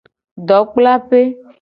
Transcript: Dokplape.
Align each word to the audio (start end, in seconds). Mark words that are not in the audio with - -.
Dokplape. 0.53 1.23